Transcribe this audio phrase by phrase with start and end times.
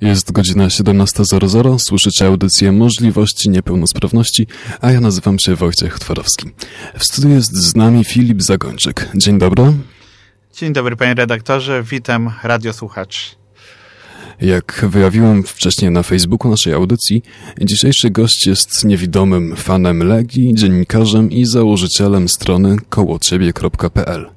[0.00, 4.46] Jest godzina 17.00, słyszycie audycję Możliwości Niepełnosprawności,
[4.80, 6.50] a ja nazywam się Wojciech Twarowski.
[6.98, 9.08] W studiu jest z nami Filip Zagończyk.
[9.14, 9.72] Dzień dobry.
[10.54, 13.20] Dzień dobry panie redaktorze, witam radiosłuchaczy.
[14.40, 17.22] Jak wyjawiłem wcześniej na Facebooku naszej audycji,
[17.60, 24.30] dzisiejszy gość jest niewidomym fanem Legii, dziennikarzem i założycielem strony kołociebie.pl.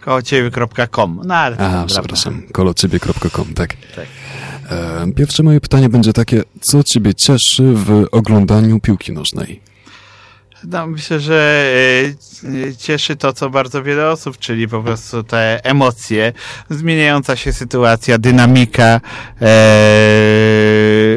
[0.00, 1.20] Kołociebie.com.
[1.24, 3.76] No, ale Aha, przepraszam, kołociebie.com, tak.
[3.96, 4.06] tak.
[4.70, 9.69] E, pierwsze moje pytanie będzie takie, co ciebie cieszy w oglądaniu piłki nożnej?
[10.64, 11.64] No, myślę, że
[12.44, 16.32] e, cieszy to, co bardzo wiele osób, czyli po prostu te emocje,
[16.70, 19.00] zmieniająca się sytuacja, dynamika,
[19.42, 19.50] e,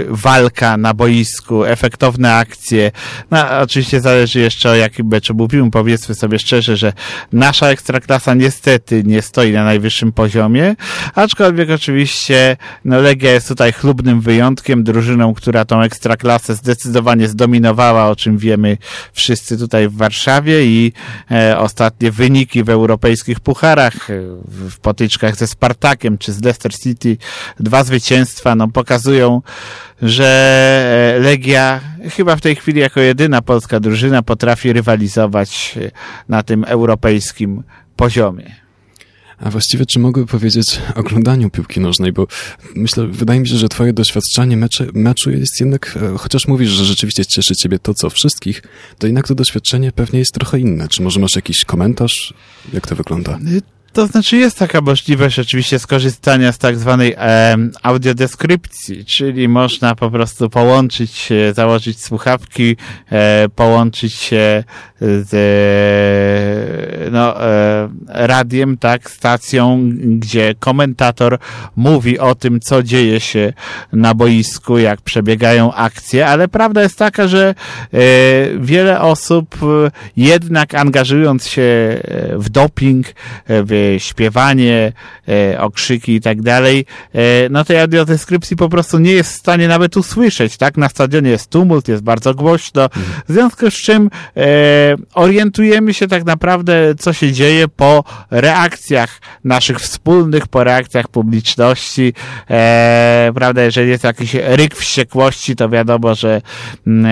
[0.09, 2.91] walka na boisku, efektowne akcje.
[3.31, 5.71] No, oczywiście zależy jeszcze o jakim meczu mówimy.
[5.71, 6.93] Powiedzmy sobie szczerze, że
[7.31, 10.75] nasza ekstraklasa niestety nie stoi na najwyższym poziomie,
[11.15, 18.15] aczkolwiek oczywiście no, Legia jest tutaj chlubnym wyjątkiem, drużyną, która tą ekstraklasę zdecydowanie zdominowała, o
[18.15, 18.77] czym wiemy
[19.13, 20.93] wszyscy wszyscy tutaj w Warszawie i
[21.31, 24.13] e, ostatnie wyniki w europejskich pucharach, e,
[24.47, 27.17] w potyczkach ze Spartakiem czy z Leicester City,
[27.59, 29.41] dwa zwycięstwa, no pokazują,
[30.01, 30.25] że
[31.17, 35.79] e, Legia chyba w tej chwili jako jedyna polska drużyna potrafi rywalizować
[36.29, 37.63] na tym europejskim
[37.95, 38.62] poziomie.
[39.37, 42.27] A właściwie, czy mogę powiedzieć oglądaniu piłki nożnej, bo
[42.75, 46.85] myślę, wydaje mi się, że twoje doświadczenie mecze, meczu jest jednak, e, chociaż mówisz, że
[46.85, 48.61] rzeczywiście cieszy ciebie to, co wszystkich,
[48.97, 50.87] to jednak to doświadczenie pewnie jest trochę inne.
[50.87, 52.33] Czy może masz jakiś komentarz?
[52.73, 53.39] Jak to wygląda?
[53.93, 60.11] To znaczy jest taka możliwość oczywiście skorzystania z tak zwanej e, audiodeskrypcji, czyli można po
[60.11, 62.75] prostu połączyć założyć słuchawki,
[63.11, 64.63] e, połączyć się
[65.01, 65.33] z
[67.11, 71.37] no, e, radiem, tak, stacją, gdzie komentator
[71.75, 73.53] mówi o tym, co dzieje się
[73.93, 77.55] na boisku, jak przebiegają akcje, ale prawda jest taka, że
[77.93, 77.97] e,
[78.59, 82.01] wiele osób e, jednak angażując się e,
[82.37, 83.13] w doping, e,
[83.47, 84.93] w śpiewanie,
[85.27, 89.67] e, okrzyki i tak dalej, e, no tej audiodeskrypcji po prostu nie jest w stanie
[89.67, 90.77] nawet usłyszeć, tak?
[90.77, 92.89] Na stadionie jest tumult, jest bardzo głośno,
[93.27, 99.79] w związku z czym e, orientujemy się tak naprawdę, co się dzieje po reakcjach naszych
[99.79, 102.13] wspólnych, po reakcjach publiczności,
[103.35, 103.63] prawda?
[103.63, 106.41] Jeżeli jest jakiś ryk wściekłości, to wiadomo, że
[106.87, 107.11] mm,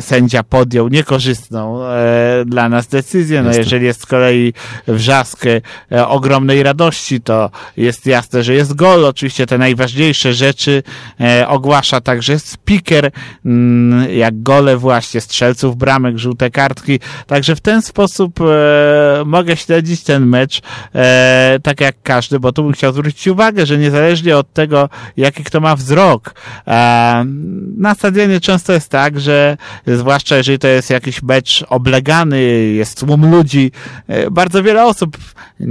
[0.00, 1.80] sędzia podjął niekorzystną
[2.46, 4.52] dla nas decyzję, no jeżeli jest z kolei
[4.88, 5.44] wrzask
[5.90, 9.04] ogromnej radości, to jest jasne, że jest gol.
[9.04, 10.82] Oczywiście te najważniejsze rzeczy
[11.20, 13.10] e, ogłasza także speaker,
[13.44, 17.00] mm, jak gole właśnie strzelców bramek, żółte kartki.
[17.26, 18.44] Także w ten sposób e,
[19.26, 20.60] mogę śledzić ten mecz
[20.94, 25.44] e, tak jak każdy, bo tu bym chciał zwrócić uwagę, że niezależnie od tego, jaki
[25.44, 26.34] kto ma wzrok,
[26.66, 27.24] e,
[27.78, 29.56] na stadionie często jest tak, że
[29.86, 32.42] zwłaszcza jeżeli to jest jakiś mecz oblegany,
[32.74, 33.72] jest tłum ludzi,
[34.08, 35.16] e, bardzo wiele osób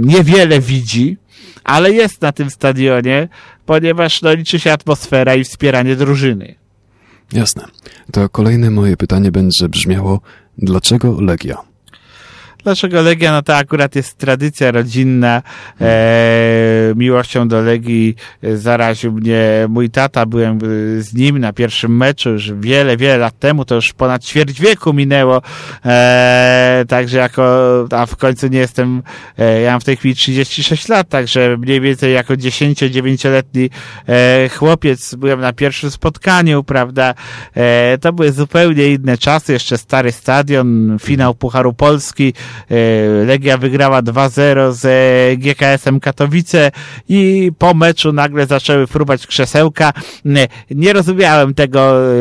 [0.04, 1.16] niewiele widzi,
[1.64, 3.28] ale jest na tym stadionie,
[3.66, 6.54] ponieważ no, liczy się atmosfera i wspieranie drużyny.
[7.32, 7.64] Jasne.
[8.12, 10.20] To kolejne moje pytanie będzie brzmiało,
[10.58, 11.73] dlaczego Legia?
[12.64, 13.32] Dlaczego Legia?
[13.32, 15.42] No to akurat jest tradycja rodzinna.
[15.80, 18.16] E, miłością do Legii
[18.54, 20.26] zaraził mnie mój tata.
[20.26, 20.58] Byłem
[20.98, 23.64] z nim na pierwszym meczu już wiele, wiele lat temu.
[23.64, 25.42] To już ponad ćwierć wieku minęło.
[25.84, 27.44] E, także jako,
[27.90, 29.02] a w końcu nie jestem,
[29.38, 33.70] e, ja mam w tej chwili 36 lat, także mniej więcej jako 10-9-letni
[34.08, 37.14] e, chłopiec byłem na pierwszym spotkaniu, prawda?
[37.54, 39.52] E, to były zupełnie inne czasy.
[39.52, 42.34] Jeszcze stary stadion, finał Pucharu Polski.
[42.70, 46.70] E, Legia wygrała 2-0 z e, GKS-em Katowice
[47.08, 49.92] i po meczu nagle zaczęły fruwać krzesełka.
[50.70, 52.12] Nie rozumiałem tego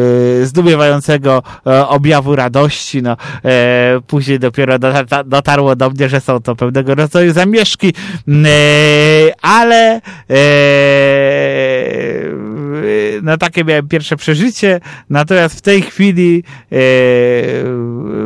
[0.42, 1.44] e, zdumiewającego
[1.88, 3.02] objawu radości.
[3.02, 3.18] No,
[4.08, 4.80] później dopiero
[5.26, 7.94] dotarło do mnie, że są to pewnego rodzaju zamieszki,
[9.42, 10.02] ale
[13.24, 16.44] no takie miałem pierwsze przeżycie, natomiast w tej chwili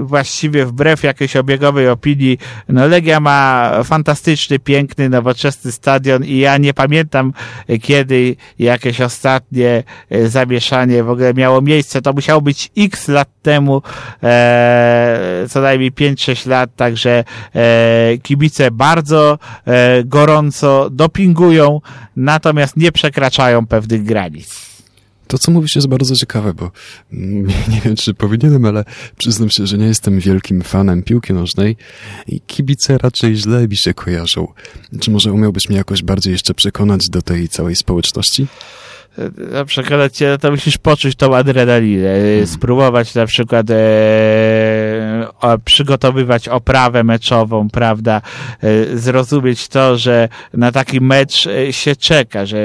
[0.02, 2.38] właściwie wbrew jakiejś obiegowej opinii,
[2.70, 7.34] no Legia ma fantastyczny, piękny, nowoczesny stadion i ja nie pamiętam
[7.82, 12.02] kiedy jakieś ostatnie e, zamieszanie w ogóle miało miejsce.
[12.02, 13.82] To musiało być x lat temu,
[14.24, 17.24] e, co najmniej 5-6 lat, także
[17.56, 21.82] e, kibice bardzo e, gorąco dopingują,
[22.16, 24.47] natomiast nie przekraczają pewnych granic.
[25.28, 26.72] To, co mówisz, jest bardzo ciekawe, bo
[27.74, 28.86] nie wiem, czy powinienem, ale
[29.18, 31.78] przyznam się, że nie jestem wielkim fanem piłki nożnej
[32.28, 34.48] i kibice raczej źle mi się kojarzą.
[35.00, 38.48] Czy może umiałbyś mnie jakoś bardziej jeszcze przekonać do tej całej społeczności?
[39.52, 42.48] na przekonać cię, to musisz poczuć tą adrenalinę, hmm.
[42.48, 43.76] spróbować na przykład e,
[45.66, 48.22] przygotowywać oprawę meczową, prawda,
[48.64, 52.58] e, zrozumieć to, że na taki mecz e, się czeka, że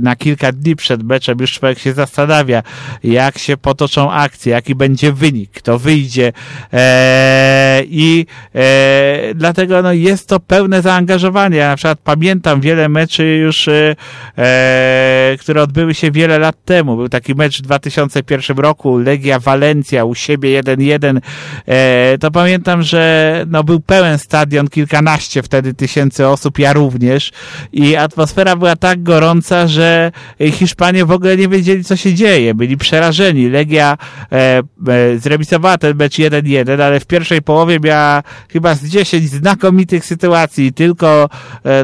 [0.00, 2.62] na kilka dni przed meczem już człowiek się zastanawia,
[3.04, 6.32] jak się potoczą akcje, jaki będzie wynik, kto wyjdzie
[6.72, 11.56] e, i e, dlatego no, jest to pełne zaangażowanie.
[11.56, 13.96] Ja na przykład pamiętam wiele meczy już, e,
[14.38, 16.96] e które odbyły się wiele lat temu.
[16.96, 21.20] Był taki mecz w 2001 roku, Legia Walencja u siebie 1-1.
[21.66, 27.32] E, to pamiętam, że no, był pełen stadion, kilkanaście wtedy tysięcy osób, ja również
[27.72, 30.12] i atmosfera była tak gorąca, że
[30.52, 32.54] Hiszpanie w ogóle nie wiedzieli, co się dzieje.
[32.54, 33.48] Byli przerażeni.
[33.48, 33.96] Legia
[34.32, 38.22] e, e, zremisowała ten mecz 1-1, ale w pierwszej połowie miała
[38.52, 40.72] chyba z 10 znakomitych sytuacji.
[40.72, 41.28] Tylko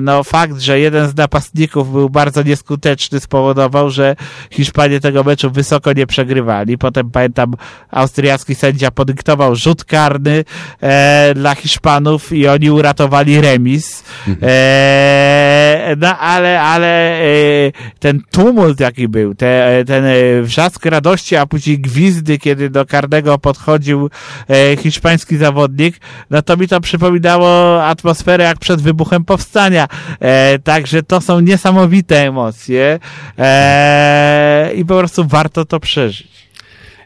[0.02, 4.17] no, fakt, że jeden z napastników był bardzo nieskuteczny spowodował, że
[4.50, 6.78] Hiszpanie tego meczu wysoko nie przegrywali.
[6.78, 7.55] Potem pamiętam,
[7.90, 10.45] austriacki sędzia podyktował rzut karny
[10.83, 14.05] e, dla Hiszpanów i oni uratowali remis.
[14.29, 14.51] Mhm.
[14.51, 21.47] E, no ale, ale e, ten tumult jaki był, te, ten e, wrzask radości, a
[21.47, 24.11] później gwizdy, kiedy do karnego podchodził
[24.49, 25.97] e, hiszpański zawodnik,
[26.31, 29.89] no to mi to przypominało atmosferę jak przed wybuchem powstania.
[30.21, 32.99] E, także to są niesamowite emocje
[33.39, 36.49] e, i po prostu warto to przeżyć.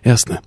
[0.04, 0.38] Jasne.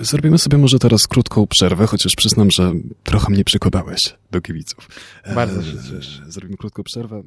[0.00, 2.72] Zrobimy sobie może teraz krótką przerwę, chociaż przyznam, że
[3.04, 4.00] trochę mnie przekonałeś
[4.30, 4.88] do kibiców.
[5.34, 6.22] Bardzo się cieszę.
[6.28, 7.22] Zrobimy krótką przerwę.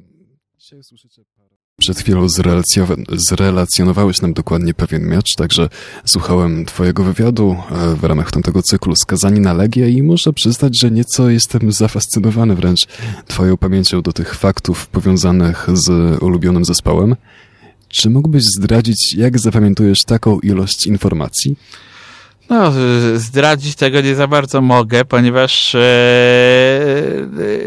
[0.58, 1.54] Dzisiaj usłyszycie parę...
[1.80, 2.26] Przed chwilą
[3.12, 5.68] zrelacjonowałeś nam dokładnie pewien mecz, także
[6.04, 10.90] słuchałem twojego wywiadu e, w ramach tamtego cyklu Skazani na Legię i muszę przyznać, że
[10.90, 12.86] nieco jestem zafascynowany wręcz
[13.26, 15.88] twoją pamięcią do tych faktów powiązanych z
[16.22, 17.16] ulubionym zespołem.
[17.88, 21.56] Czy mógłbyś zdradzić, jak zapamiętujesz taką ilość informacji?
[22.50, 22.72] No,
[23.14, 25.80] zdradzić tego nie za bardzo mogę, ponieważ e,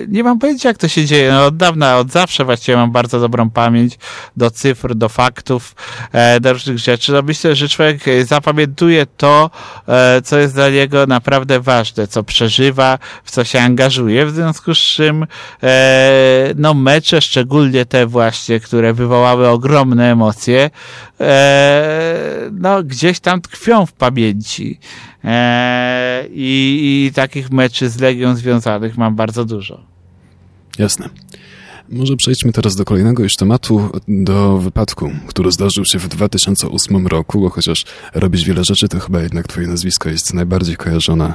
[0.08, 1.32] nie mam pojęcia, jak to się dzieje.
[1.32, 3.98] No, od dawna, od zawsze właściwie mam bardzo dobrą pamięć
[4.38, 5.76] do cyfr, do faktów,
[6.12, 7.12] e, do różnych rzeczy.
[7.12, 9.50] No, myślę, że człowiek zapamiętuje to,
[9.88, 14.76] e, co jest dla niego naprawdę ważne, co przeżywa, w co się angażuje, w związku
[14.76, 15.28] z czym
[15.64, 20.70] e, no, mecze, szczególnie te właśnie, które wywołały ogromne emocje,
[21.22, 24.77] e, no, gdzieś tam tkwią w pamięci.
[25.24, 29.84] E, i, I takich meczy z Legią związanych mam bardzo dużo.
[30.80, 31.10] Jasne.
[31.90, 37.42] Może przejdźmy teraz do kolejnego już tematu, do wypadku, który zdarzył się w 2008 roku,
[37.42, 41.34] bo chociaż robisz wiele rzeczy, to chyba jednak twoje nazwisko jest najbardziej kojarzone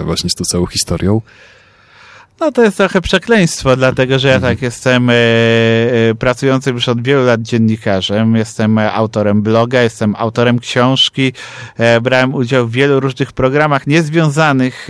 [0.00, 1.20] e, właśnie z tą całą historią.
[2.40, 7.02] No to jest trochę przekleństwo, dlatego że ja tak jestem e, e, pracującym już od
[7.02, 11.32] wielu lat dziennikarzem, jestem autorem bloga, jestem autorem książki,
[11.76, 14.88] e, brałem udział w wielu różnych programach niezwiązanych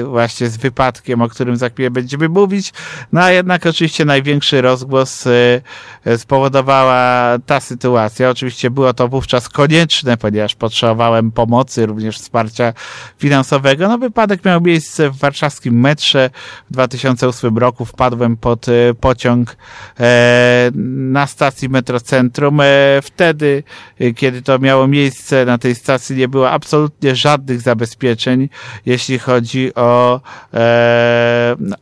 [0.00, 2.72] e, właśnie z wypadkiem, o którym za chwilę będziemy mówić,
[3.12, 5.60] no a jednak oczywiście największy rozgłos e,
[6.04, 8.30] e, spowodowała ta sytuacja.
[8.30, 12.72] Oczywiście było to wówczas konieczne, ponieważ potrzebowałem pomocy, również wsparcia
[13.18, 13.88] finansowego.
[13.88, 16.30] No wypadek miał miejsce w warszawskim metrze
[16.70, 19.56] w 2008 roku wpadłem pod e, pociąg
[20.00, 22.60] e, na stacji Metrocentrum.
[22.60, 22.64] E,
[23.02, 23.62] wtedy,
[24.16, 28.48] kiedy to miało miejsce na tej stacji, nie było absolutnie żadnych zabezpieczeń,
[28.86, 30.20] jeśli chodzi o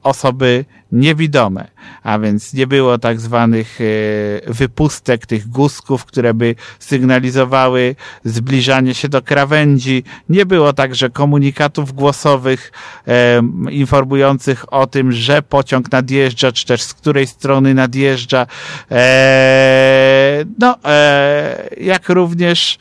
[0.03, 1.69] osoby niewidome,
[2.03, 9.09] a więc nie było tak zwanych e, wypustek, tych guzków, które by sygnalizowały zbliżanie się
[9.09, 10.05] do krawędzi.
[10.29, 12.73] Nie było także komunikatów głosowych
[13.09, 18.47] e, informujących o tym, że pociąg nadjeżdża, czy też z której strony nadjeżdża.
[18.91, 20.77] E, no,
[21.81, 22.79] jak również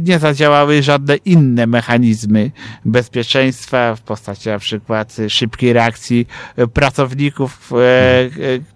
[0.00, 2.50] nie zadziałały żadne inne mechanizmy
[2.84, 6.26] bezpieczeństwa w postaci na przykład szybkiej reakcji
[6.72, 8.28] pracowników E, e,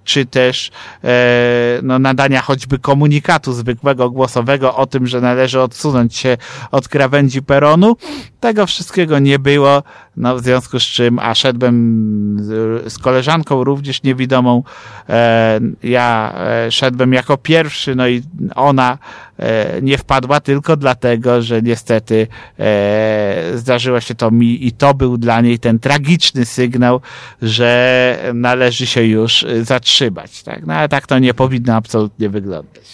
[0.05, 0.71] czy też
[1.05, 6.37] e, no, nadania choćby komunikatu zwykłego głosowego o tym, że należy odsunąć się
[6.71, 7.97] od krawędzi peronu.
[8.41, 9.83] Tego wszystkiego nie było,
[10.17, 12.37] no, w związku z czym, a szedłem
[12.87, 14.63] z koleżanką również niewidomą,
[15.83, 16.35] ja
[16.71, 18.23] szedłem jako pierwszy, no i
[18.55, 18.99] ona
[19.83, 22.27] nie wpadła tylko dlatego, że niestety
[23.55, 27.01] zdarzyło się to mi i to był dla niej ten tragiczny sygnał,
[27.43, 30.43] że należy się już zatrzymać.
[30.43, 30.67] Tak?
[30.67, 32.85] No ale tak to nie powinno absolutnie wyglądać.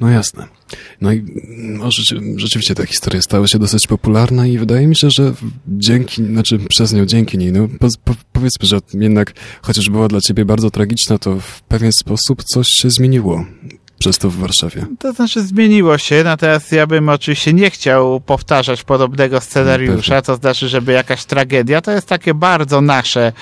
[0.00, 0.55] No jasne.
[1.00, 1.24] No i
[1.56, 1.88] no,
[2.36, 5.34] rzeczywiście ta historia stała się dosyć popularna i wydaje mi się, że
[5.68, 9.32] dzięki, znaczy przez nią, dzięki niej, no po, po, powiedzmy, że jednak
[9.62, 13.44] chociaż była dla ciebie bardzo tragiczna, to w pewien sposób coś się zmieniło.
[13.98, 14.86] Przez to w Warszawie?
[14.98, 20.68] To znaczy zmieniło się, natomiast ja bym oczywiście nie chciał powtarzać podobnego scenariusza, to znaczy,
[20.68, 23.32] żeby jakaś tragedia, to jest takie bardzo nasze,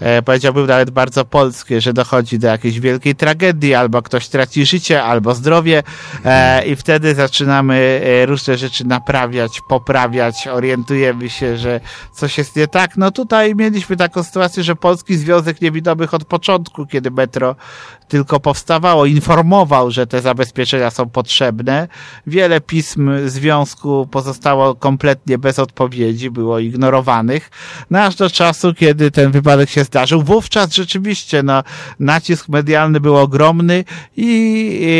[0.00, 5.02] e, powiedziałbym nawet bardzo polskie, że dochodzi do jakiejś wielkiej tragedii, albo ktoś traci życie,
[5.02, 5.82] albo zdrowie
[6.24, 11.80] e, i wtedy zaczynamy e, różne rzeczy naprawiać, poprawiać, orientujemy się, że
[12.12, 12.96] coś jest nie tak.
[12.96, 17.56] No tutaj mieliśmy taką sytuację, że Polski Związek Niewidomych od początku, kiedy metro
[18.08, 21.88] tylko powstawało, informował, że te zabezpieczenia są potrzebne.
[22.26, 27.50] Wiele pism związku pozostało kompletnie bez odpowiedzi, było ignorowanych,
[27.90, 30.22] no aż do czasu, kiedy ten wypadek się zdarzył.
[30.22, 31.62] Wówczas rzeczywiście no,
[32.00, 33.84] nacisk medialny był ogromny
[34.16, 34.94] i, i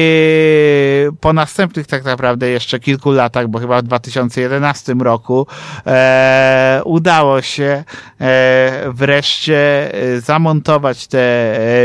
[1.20, 5.46] po następnych tak naprawdę jeszcze kilku latach, bo chyba w 2011 roku
[5.86, 7.84] e, udało się
[8.20, 11.18] e, wreszcie e, zamontować te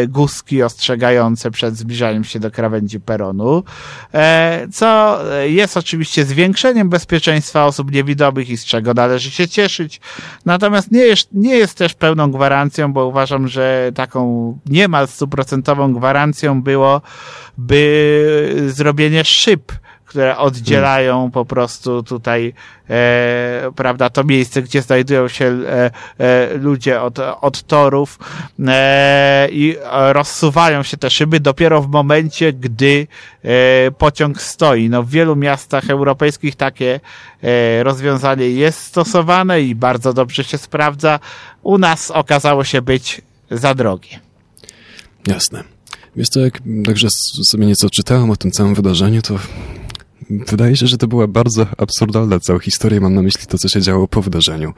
[0.02, 3.64] e, guski ostrzegające przed zbliżaniem się do krawędzi peronu,
[4.14, 10.02] e, co jest oczywiście zwiększeniem bezpieczeństwa osób niewidomych i z czego należy się cieszyć.
[10.46, 14.20] Natomiast nie jest, nie jest też pełną gwarancją, bo uważam, że taką
[14.66, 17.02] niemal stuprocentową gwarancją było
[17.58, 19.72] by zrobienie szyb
[20.10, 22.54] które oddzielają po prostu tutaj,
[22.90, 28.20] e, prawda, to miejsce, gdzie znajdują się e, e, ludzie od, od torów
[28.68, 33.08] e, i rozsuwają się te szyby dopiero w momencie, gdy
[33.44, 34.90] e, pociąg stoi.
[34.90, 37.00] No, w wielu miastach europejskich takie
[37.44, 41.20] e, rozwiązanie jest stosowane i bardzo dobrze się sprawdza.
[41.64, 44.20] U nas okazało się być za drogie.
[45.28, 45.64] Jasne.
[46.16, 47.08] Wiesz co, jak także
[47.44, 49.40] sobie nieco czytałem o tym całym wydarzeniu, to
[50.30, 53.02] wydaje się, że to była bardzo absurdalna cała historia.
[53.02, 54.74] Mam na myśli to, co się działo po wydarzeniu.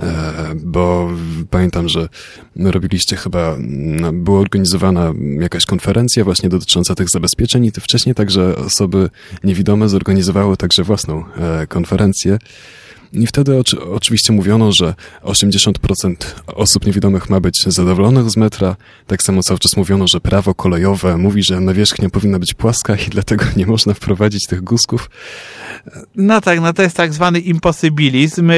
[0.00, 0.32] E,
[0.64, 1.10] bo
[1.50, 2.08] pamiętam, że
[2.56, 9.10] robiliście chyba, no, była organizowana jakaś konferencja właśnie dotycząca tych zabezpieczeń i wcześniej także osoby
[9.44, 12.38] niewidome zorganizowały także własną e, konferencję.
[13.12, 16.14] I wtedy oczy, oczywiście mówiono, że 80%
[16.46, 18.76] osób niewidomych ma być zadowolonych z metra.
[19.06, 23.10] Tak samo cały czas mówiono, że prawo kolejowe mówi, że nawierzchnia powinna być płaska i
[23.10, 25.10] dlatego nie można wprowadzić tych guzków.
[26.16, 28.56] No tak, no to jest tak zwany imposybilizm, e,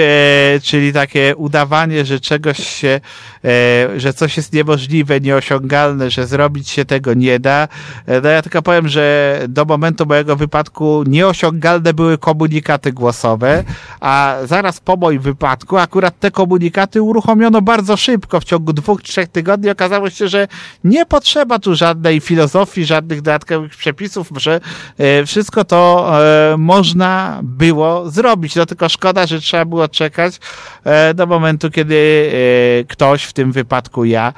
[0.63, 3.01] czyli takie udawanie, że czegoś się,
[3.45, 7.69] e, że coś jest niemożliwe, nieosiągalne, że zrobić się tego nie da.
[8.07, 13.65] E, no ja tylko powiem, że do momentu mojego wypadku nieosiągalne były komunikaty głosowe,
[14.01, 19.29] a zaraz po moim wypadku akurat te komunikaty uruchomiono bardzo szybko, w ciągu dwóch, trzech
[19.29, 20.49] tygodni okazało się, że
[20.85, 24.61] nie potrzeba tu żadnej filozofii, żadnych dodatkowych przepisów, że
[24.99, 26.13] e, wszystko to
[26.53, 28.57] e, można było zrobić.
[28.57, 30.41] No tylko szkoda, że trzeba było czekać
[30.85, 32.01] e, do momentu, kiedy
[32.89, 34.33] ktoś, w tym wypadku ja,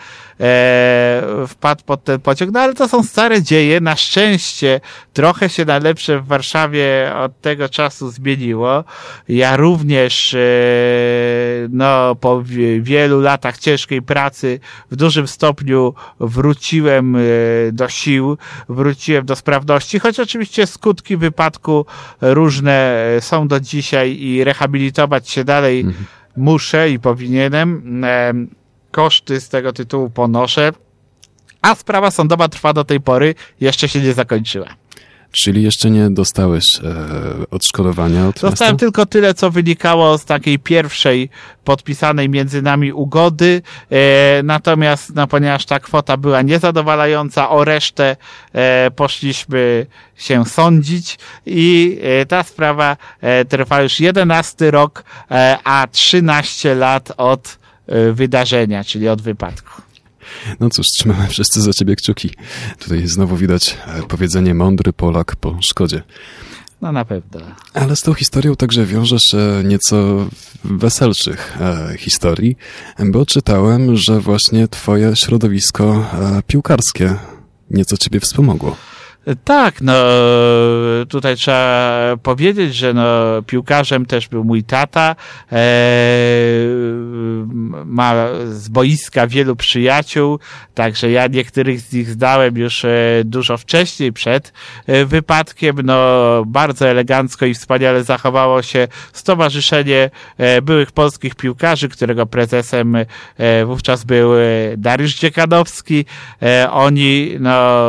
[1.49, 2.51] wpadł pod ten pociąg.
[2.53, 3.81] No ale to są stare dzieje.
[3.81, 4.81] Na szczęście
[5.13, 8.85] trochę się na lepsze w Warszawie od tego czasu zmieniło.
[9.29, 10.39] Ja również, e,
[11.71, 12.43] no, po
[12.81, 17.21] wielu latach ciężkiej pracy w dużym stopniu wróciłem e,
[17.73, 21.87] do sił, wróciłem do sprawności, choć oczywiście skutki wypadku
[22.21, 26.05] różne są do dzisiaj i rehabilitować się dalej mhm.
[26.37, 28.05] muszę i powinienem.
[28.05, 28.33] E,
[28.91, 30.73] koszty z tego tytułu ponoszę,
[31.63, 34.67] a sprawa sądowa trwa do tej pory, jeszcze się nie zakończyła.
[35.33, 36.81] Czyli jeszcze nie dostałeś e,
[37.51, 38.77] odszkodowania od Dostałem miasta?
[38.77, 41.29] tylko tyle, co wynikało z takiej pierwszej
[41.65, 48.17] podpisanej między nami ugody, e, natomiast no, ponieważ ta kwota była niezadowalająca, o resztę
[48.53, 49.87] e, poszliśmy
[50.17, 57.13] się sądzić i e, ta sprawa e, trwa już 11 rok, e, a 13 lat
[57.17, 57.63] od
[58.13, 59.83] wydarzenia, czyli od wypadku.
[60.61, 62.31] No cóż, trzymamy wszyscy za ciebie kciuki.
[62.79, 66.03] Tutaj znowu widać e, powiedzenie mądry Polak po szkodzie.
[66.81, 67.41] No na pewno.
[67.75, 69.27] Ale z tą historią także wiążesz
[69.65, 70.27] nieco
[70.65, 72.57] weselszych e, historii,
[72.99, 77.17] bo czytałem, że właśnie twoje środowisko e, piłkarskie
[77.71, 78.77] nieco ciebie wspomogło.
[79.45, 79.95] Tak, no
[81.09, 85.17] tutaj trzeba powiedzieć, że no, piłkarzem też był mój tata.
[85.53, 85.57] E,
[87.85, 88.15] ma
[88.45, 90.39] z boiska wielu przyjaciół,
[90.75, 92.91] także ja niektórych z nich zdałem już e,
[93.25, 94.53] dużo wcześniej, przed
[94.87, 95.77] e, wypadkiem.
[95.85, 102.97] No, bardzo elegancko i wspaniale zachowało się Stowarzyszenie e, Byłych Polskich Piłkarzy, którego prezesem
[103.67, 104.31] wówczas był
[104.77, 106.05] Dariusz Dziekanowski.
[106.71, 107.89] Oni no,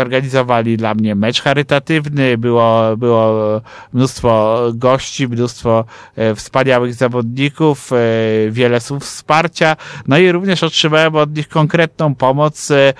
[0.00, 3.60] zorganizowali dla mnie mecz charytatywny, było, było
[3.92, 5.84] mnóstwo gości, mnóstwo
[6.16, 7.96] e, wspaniałych zawodników, e,
[8.50, 9.76] wiele słów wsparcia,
[10.08, 12.94] no i również otrzymałem od nich konkretną pomoc e,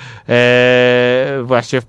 [1.43, 1.81] właśnie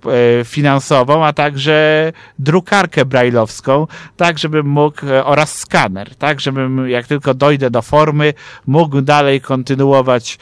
[0.46, 3.88] finansową, a także drukarkę brajlowską,
[4.18, 8.34] tak żebym mógł, oraz skaner, tak żebym jak tylko dojdę do formy,
[8.68, 10.40] mógł dalej kontynuować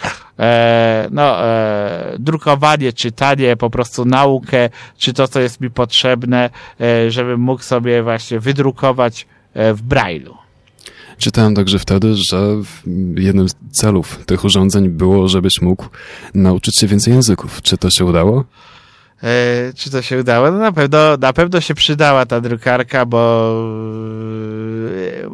[1.12, 6.50] no, e, drukowanie, czytanie, po prostu naukę, czy to, co jest mi potrzebne,
[6.82, 10.34] e, żebym mógł sobie właśnie wydrukować e, w Braille'u.
[11.18, 12.56] Czytałem także wtedy, że
[13.16, 15.86] jednym z celów tych urządzeń było, żebyś mógł
[16.34, 17.62] nauczyć się więcej języków.
[17.62, 18.46] Czy to się udało?
[19.24, 20.52] E, czy to się udało?
[20.52, 23.52] No na pewno, na pewno się przydała ta drukarka, bo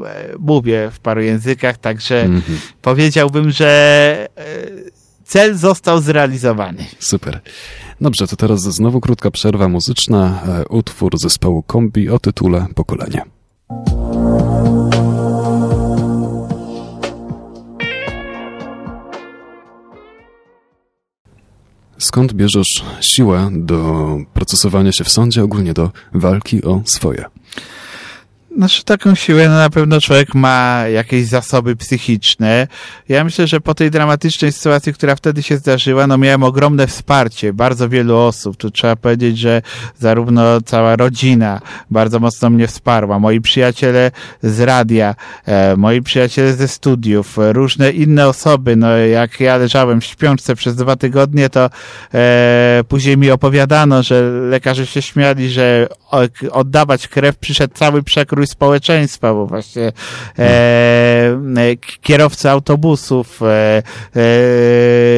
[0.06, 2.58] e, mówię w paru językach, także mm -hmm.
[2.82, 4.46] powiedziałbym, że e,
[5.26, 6.86] cel został zrealizowany.
[7.00, 7.40] Super.
[8.02, 10.44] Dobrze, to teraz znowu krótka przerwa muzyczna.
[10.70, 13.22] Utwór zespołu Kombi o tytule Pokolenie.
[21.98, 27.26] Skąd bierzesz siłę do procesowania się w sądzie, ogólnie do walki o swoje?
[28.58, 32.68] Znaczy taką siłę no na pewno człowiek ma jakieś zasoby psychiczne.
[33.10, 37.54] Ja myślę, że po tej dramatycznej sytuacji, która wtedy się zdarzyła, no miałem ogromne wsparcie
[37.54, 38.58] bardzo wielu osób.
[38.58, 39.62] Tu trzeba powiedzieć, że
[40.00, 44.12] zarówno cała rodzina bardzo mocno mnie wsparła, moi przyjaciele
[44.44, 48.76] z radia, e, moi przyjaciele ze studiów, różne inne osoby.
[48.76, 51.70] No jak ja leżałem w śpiączce przez dwa tygodnie, to
[52.14, 55.88] e, później mi opowiadano, że lekarze się śmiali, że
[56.52, 59.92] oddawać krew przyszedł cały przekrój społeczeństwa, bo właśnie
[60.40, 60.42] e,
[61.58, 63.84] e kierowcy autobusów, e,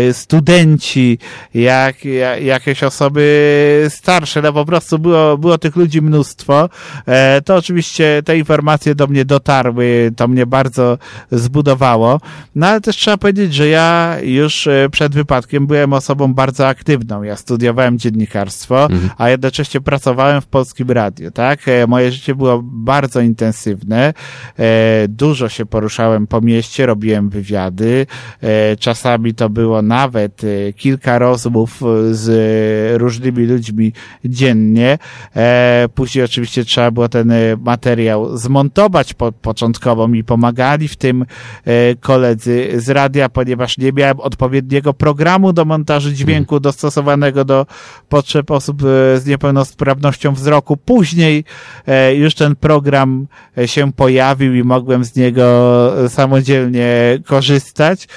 [0.08, 1.20] e, studenci,
[1.54, 6.70] jak, jak, jakieś osoby starsze, no po prostu było, było tych ludzi mnóstwo.
[7.06, 10.98] E, to oczywiście te informacje do mnie dotarły, to mnie bardzo
[11.32, 12.22] zbudowało.
[12.56, 17.24] No ale też trzeba powiedzieć, że ja już e, przed wypadkiem byłem osobą bardzo aktywną.
[17.24, 19.10] Ja studiowałem dziennikarstwo, mhm.
[19.18, 21.60] a jednocześnie pracowałem w Polskim Radiu, tak?
[21.88, 24.14] Moje życie było bardzo bardzo intensywne.
[24.60, 28.06] E, dużo się poruszałem po mieście, robiłem wywiady.
[28.42, 33.94] E, czasami to było nawet e, kilka rozmów z różnymi ludźmi
[34.26, 34.98] dziennie.
[35.96, 37.32] Później oczywiście trzeba było ten
[37.66, 39.14] materiał zmontować.
[39.42, 41.26] początkowo mi pomagali w tym
[42.00, 46.62] koledzy z radia, ponieważ nie miałem odpowiedniego programu do montażu dźwięku mhm.
[46.62, 47.66] dostosowanego do
[48.10, 48.82] potrzeb osób
[49.16, 50.78] z niepełnosprawnością wzroku.
[50.78, 51.44] Później
[52.16, 53.28] już ten program program
[53.66, 58.08] się pojawił i mogłem z niego samodzielnie korzystać.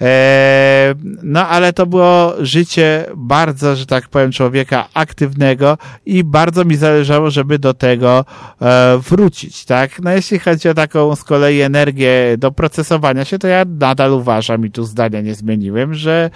[0.00, 6.76] E, no ale to było życie bardzo, że tak powiem, człowieka aktywnego i bardzo mi
[6.76, 8.24] zależało, żeby do tego
[8.62, 10.02] e, wrócić, tak?
[10.02, 14.66] No jeśli chodzi o taką z kolei energię do procesowania się, to ja nadal uważam
[14.66, 16.30] i tu zdania nie zmieniłem, że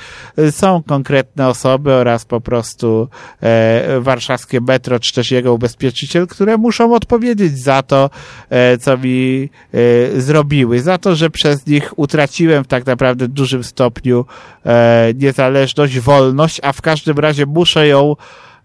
[0.51, 3.09] są konkretne osoby oraz po prostu
[3.43, 8.02] e, warszawskie metro, czy też jego ubezpieczyciel, które muszą odpowiedzieć za to,
[8.81, 9.49] co mi
[10.17, 14.25] zrobiły, za to, że przez nich utraciłem tak naprawdę dużym stopniu
[14.67, 18.17] e, niezależność, wolność, a w każdym razie muszę ją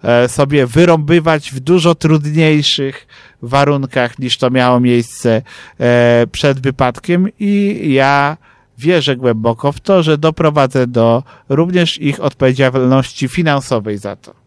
[0.04, 3.08] e, sobie wyrąbywać w dużo trudniejszych
[3.41, 5.41] warunkach niż to miało miejsce
[5.80, 8.38] e, przed wypadkiem i ja
[8.78, 14.47] wierzę głęboko w to, że doprowadzę do również ich odpowiedzialności finansowej za to.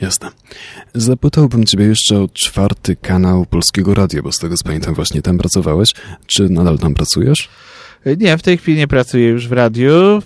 [0.00, 0.30] Jasne.
[0.94, 5.38] Zapytałbym Ciebie jeszcze o czwarty kanał Polskiego Radia, bo z tego co pamiętam właśnie tam
[5.38, 5.94] pracowałeś.
[6.26, 7.48] Czy nadal tam pracujesz?
[8.06, 10.20] Nie, w tej chwili nie pracuję już w radiu, e,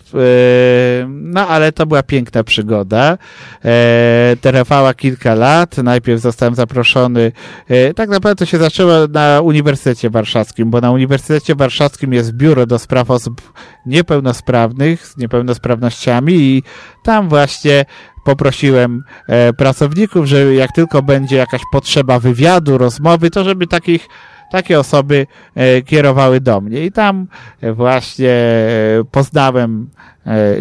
[1.08, 3.18] no ale to była piękna przygoda.
[3.64, 5.76] E, trwała kilka lat.
[5.78, 7.32] Najpierw zostałem zaproszony,
[7.68, 12.66] e, tak naprawdę to się zaczęło na Uniwersytecie Warszawskim, bo na Uniwersytecie Warszawskim jest biuro
[12.66, 13.52] do spraw osób
[13.86, 16.62] niepełnosprawnych, z niepełnosprawnościami i
[17.02, 17.84] tam właśnie
[18.24, 19.02] poprosiłem
[19.56, 24.08] pracowników, że jak tylko będzie jakaś potrzeba wywiadu, rozmowy, to żeby takich
[24.52, 26.84] takie osoby e, kierowały do mnie.
[26.84, 27.26] I tam
[27.74, 29.90] właśnie e, poznałem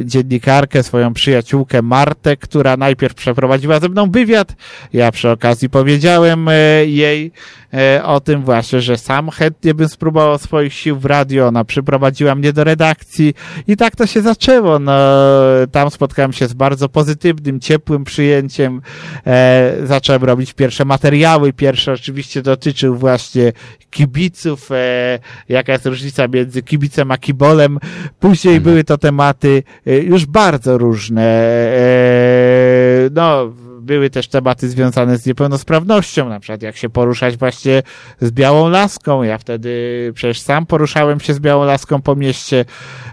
[0.02, 4.56] dziennikarkę, swoją przyjaciółkę Martę, która najpierw przeprowadziła ze mną wywiad.
[4.94, 6.50] Ja przy okazji powiedziałem
[6.86, 7.32] jej,
[7.74, 11.48] E, o tym właśnie, że sam chętnie bym spróbował swoich sił w radio.
[11.48, 13.34] Ona przyprowadziła mnie do redakcji
[13.68, 14.80] i tak to się zaczęło.
[14.80, 14.94] No,
[15.72, 18.82] tam spotkałem się z bardzo pozytywnym, ciepłym przyjęciem.
[19.28, 21.54] E, zacząłem robić pierwsze materiały.
[21.54, 23.54] Pierwszy oczywiście dotyczył właśnie
[23.90, 25.20] kibiców, e,
[25.50, 27.80] jaka jest różnica między kibicem a kibolem.
[28.20, 28.64] Później mhm.
[28.64, 29.51] były to tematy
[29.88, 31.24] e, już bardzo różne.
[31.26, 37.84] E, no, były też tematy związane z niepełnosprawnością, na przykład jak się poruszać właśnie
[38.22, 39.24] z białą laską.
[39.24, 42.66] Ja wtedy przecież sam poruszałem się z białą laską po mieście,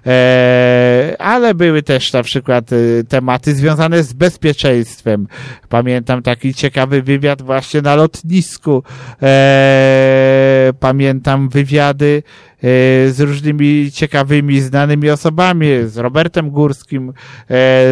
[0.06, 2.76] e, ale były też na przykład e,
[3.08, 5.26] tematy związane z bezpieczeństwem.
[5.68, 8.82] Pamiętam taki ciekawy wywiad właśnie na lotnisku.
[9.22, 17.14] E, pamiętam wywiady E, z różnymi ciekawymi, znanymi osobami, z Robertem Górskim e,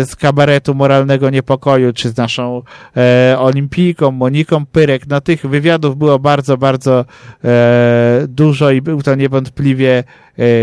[0.05, 2.63] z kabaretu Moralnego Niepokoju, czy z naszą
[2.97, 5.07] e, olimpijką, Moniką Pyrek.
[5.07, 7.05] No tych wywiadów było bardzo, bardzo
[8.29, 10.05] dużo i był to niewątpliwie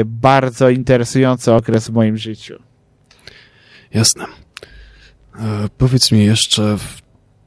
[0.05, 2.55] bardzo interesujący okres w moim życiu.
[3.93, 4.25] Jasne.
[5.77, 6.77] powiedz mi jeszcze,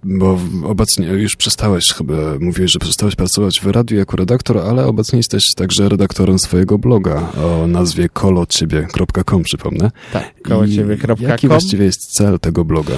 [0.07, 5.17] bo obecnie już przestałeś chyba, mówiłeś, że przestałeś pracować w radiu jako redaktor, ale obecnie
[5.17, 9.91] jesteś także redaktorem swojego bloga o nazwie kolociebie.com, przypomnę.
[10.13, 11.17] Tak, kolociebie.com.
[11.21, 12.95] Jaki właściwie jest cel tego bloga?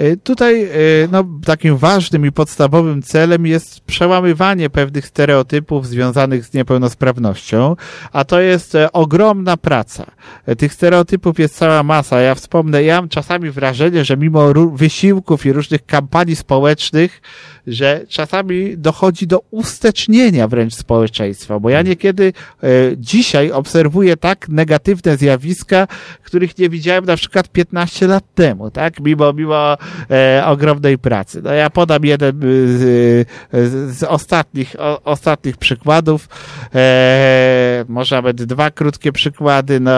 [0.00, 0.68] E, tutaj e,
[1.12, 7.76] no, takim ważnym i podstawowym celem jest przełamywanie pewnych stereotypów związanych z niepełnosprawnością,
[8.12, 10.06] a to jest e, ogromna praca.
[10.58, 12.20] Tych stereotypów jest cała masa.
[12.20, 17.22] Ja wspomnę, ja mam czasami wrażenie, że mimo wysiłków i różnych kampanii społecznych,
[17.66, 22.32] że czasami dochodzi do ustecznienia wręcz społeczeństwa, bo ja niekiedy
[22.96, 25.86] dzisiaj obserwuję tak negatywne zjawiska,
[26.22, 29.00] których nie widziałem na przykład 15 lat temu, tak?
[29.00, 29.76] Mimo, mimo
[30.10, 31.40] e, ogromnej pracy.
[31.42, 33.28] No ja podam jeden z,
[33.96, 36.28] z ostatnich, o, ostatnich przykładów.
[36.74, 39.80] E, może nawet dwa krótkie przykłady.
[39.80, 39.92] No,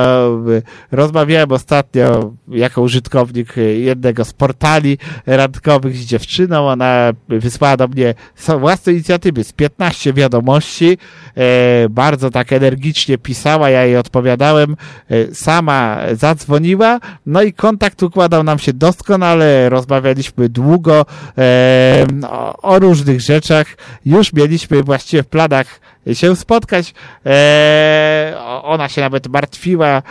[0.93, 6.69] rozmawiałem ostatnio jako użytkownik jednego z portali randkowych z dziewczyną.
[6.69, 8.15] Ona wysłała do mnie
[8.59, 10.99] własne inicjatywy z 15 wiadomości.
[11.37, 14.77] E, bardzo tak energicznie pisała, ja jej odpowiadałem.
[15.11, 19.69] E, sama zadzwoniła, no i kontakt układał nam się doskonale.
[19.83, 21.07] Rozmawialiśmy długo
[21.39, 23.67] e, o, o różnych rzeczach.
[24.05, 25.81] Już mieliśmy właściwie w planach
[26.13, 26.95] się spotkać.
[27.27, 30.03] E, ona się nawet martwiła, e,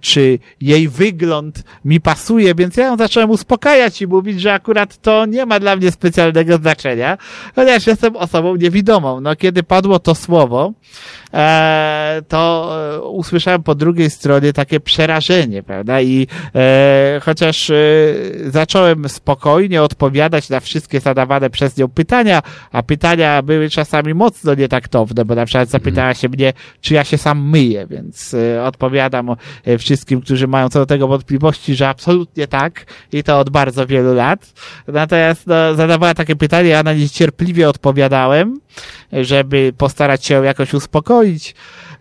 [0.00, 5.26] czy jej wygląd mi pasuje, więc ja ją zacząłem uspokajać i mówić, że akurat to
[5.26, 7.18] nie ma dla mnie specjalnego znaczenia,
[7.54, 9.20] chociaż jestem osobą niewidomą.
[9.20, 10.72] No, kiedy padło to słowo,
[11.34, 16.00] e, to e, usłyszałem po drugiej stronie takie przerażenie, prawda?
[16.00, 16.26] I
[17.22, 17.72] chociaż
[18.46, 25.24] zacząłem spokojnie odpowiadać na wszystkie zadawane przez nią pytania, a pytania były czasami mocno nietaktowne,
[25.24, 29.78] bo na przykład zapytała się mnie, czy ja się sam myję, więc e, odpowiadam e,
[29.78, 34.14] wszystkim, którzy mają co do tego wątpliwości, że absolutnie tak i to od bardzo wielu
[34.14, 34.52] lat.
[34.88, 38.60] Natomiast no, zadawała takie pytanie, ja na nie cierpliwie odpowiadałem,
[39.12, 41.54] żeby postarać się jakoś uspokoić.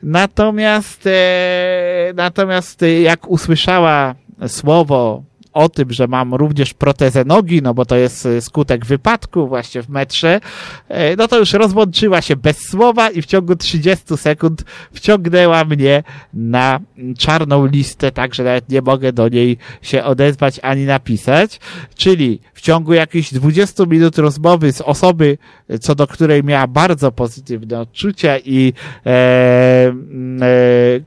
[0.03, 4.15] Natomiast, e, natomiast jak usłyszała
[4.47, 5.23] słowo
[5.55, 9.81] o tym, że mam również protezę nogi, no bo to jest e, skutek wypadku właśnie
[9.81, 10.41] w metrze,
[10.87, 14.63] e, no to już rozłączyła się bez słowa i w ciągu 30 sekund
[14.93, 16.79] wciągnęła mnie na
[17.17, 21.59] czarną listę, tak że nawet nie mogę do niej się odezwać ani napisać.
[21.95, 25.37] Czyli w ciągu jakichś 20 minut rozmowy z osoby,
[25.81, 28.73] co do której miała bardzo pozytywne odczucia i
[29.05, 29.93] e, e,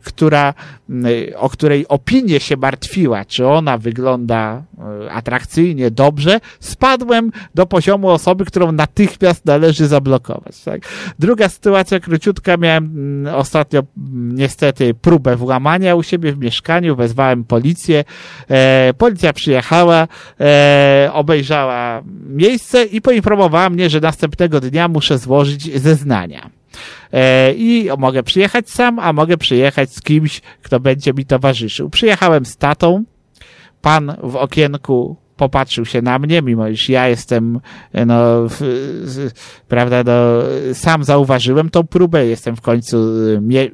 [0.05, 0.55] która,
[1.37, 8.45] o której opinię się martwiła, czy ona wygląda E, atrakcyjnie, dobrze, spadłem do poziomu osoby,
[8.45, 10.61] którą natychmiast należy zablokować.
[10.65, 10.81] Tak?
[11.19, 17.45] Druga sytuacja króciutka, miałem mm, ostatnio mm, niestety próbę włamania u siebie w mieszkaniu, wezwałem
[17.45, 18.05] policję,
[18.49, 20.09] e, policja przyjechała,
[20.41, 26.51] e, obejrzała miejsce i poinformowała mnie, że następnego dnia muszę złożyć zeznania.
[27.13, 31.91] E, I mogę przyjechać sam, a mogę przyjechać z kimś, kto będzie mi towarzyszył.
[31.91, 33.05] Przyjechałem z tatą,
[33.83, 37.61] pan w okienku popatrzył się na mnie, mimo iż ja jestem,
[38.07, 38.61] no, w,
[39.69, 40.43] prawda, no,
[40.75, 42.97] sam zauważyłem tą próbę, jestem w końcu
[43.41, 43.71] mie,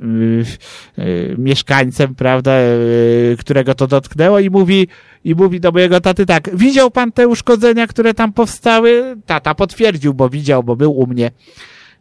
[1.38, 2.52] mieszkańcem, prawda,
[3.38, 4.88] którego to dotknęło i mówi,
[5.24, 9.16] i mówi do mojego taty tak, widział pan te uszkodzenia, które tam powstały?
[9.26, 11.30] Tata potwierdził, bo widział, bo był u mnie.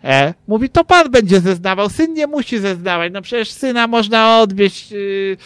[0.03, 4.91] E, mówi, to pan będzie zeznawał, syn nie musi zeznawać, no przecież syna można odwieźć
[4.91, 5.37] yy,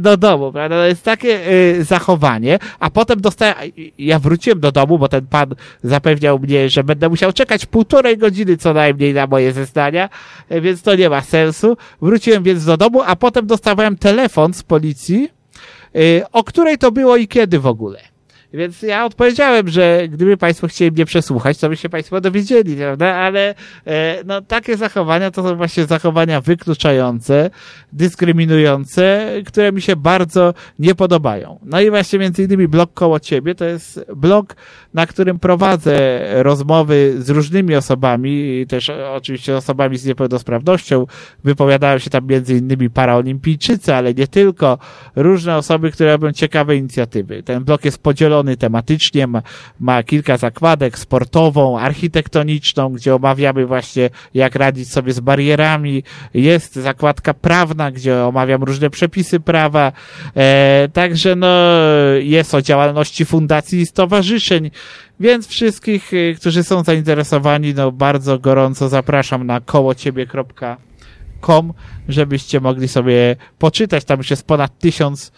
[0.00, 0.76] do domu, prawda?
[0.76, 3.54] To jest takie yy, zachowanie, a potem dostałem,
[3.98, 8.56] ja wróciłem do domu, bo ten pan zapewniał mnie, że będę musiał czekać półtorej godziny
[8.56, 10.08] co najmniej na moje zeznania,
[10.48, 11.76] e, więc to nie ma sensu.
[12.02, 15.28] Wróciłem więc do domu, a potem dostawałem telefon z policji,
[15.96, 18.09] y, o której to było i kiedy w ogóle.
[18.52, 23.14] Więc ja odpowiedziałem, że gdyby Państwo chcieli mnie przesłuchać, to by się Państwo dowiedzieli, prawda?
[23.14, 23.54] Ale
[23.86, 27.50] e, no, takie zachowania to są właśnie zachowania wykluczające,
[27.92, 31.58] dyskryminujące, które mi się bardzo nie podobają.
[31.62, 34.56] No i właśnie między innymi blog koło Ciebie to jest blog,
[34.94, 41.06] na którym prowadzę rozmowy z różnymi osobami, też oczywiście osobami z niepełnosprawnością.
[41.44, 44.78] Wypowiadają się tam między innymi paraolimpijczycy, ale nie tylko.
[45.16, 47.42] Różne osoby, które robią ciekawe inicjatywy.
[47.42, 49.42] Ten blok jest podzielony tematycznie, ma,
[49.80, 56.02] ma kilka zakładek, sportową, architektoniczną, gdzie omawiamy właśnie jak radzić sobie z barierami.
[56.34, 59.92] Jest zakładka prawna, gdzie omawiam różne przepisy prawa.
[60.36, 61.48] E, także no,
[62.20, 64.70] jest o działalności fundacji i stowarzyszeń.
[65.20, 71.72] Więc wszystkich, y, którzy są zainteresowani, no bardzo gorąco zapraszam na kołociebie.com,
[72.08, 74.04] żebyście mogli sobie poczytać.
[74.04, 75.32] Tam już jest ponad tysiąc,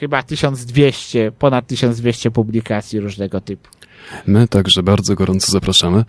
[0.00, 3.68] chyba 1200, ponad 1200 publikacji różnego typu.
[4.26, 6.04] My także bardzo gorąco zapraszamy.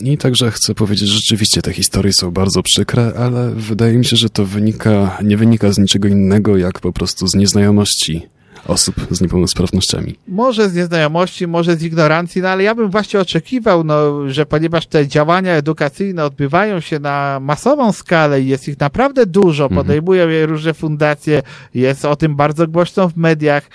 [0.00, 4.16] I także chcę powiedzieć, że rzeczywiście te historie są bardzo przykre, ale wydaje mi się,
[4.16, 8.26] że to wynika, nie wynika z niczego innego, jak po prostu z nieznajomości
[8.66, 10.18] osób z niepełnosprawnościami.
[10.28, 14.86] Może z nieznajomości, może z ignorancji, no ale ja bym właśnie oczekiwał, no, że ponieważ
[14.86, 19.76] te działania edukacyjne odbywają się na masową skalę i jest ich naprawdę dużo, mhm.
[19.76, 21.42] podejmują je różne fundacje,
[21.74, 23.68] jest o tym bardzo głośno w mediach,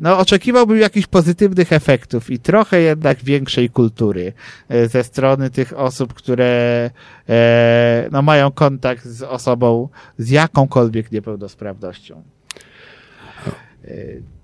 [0.00, 4.32] no, oczekiwałbym jakichś pozytywnych efektów i trochę jednak większej kultury
[4.68, 6.90] e, ze strony tych osób, które
[7.28, 12.22] e, no, mają kontakt z osobą z jakąkolwiek niepełnosprawnością.
[13.84, 13.94] E,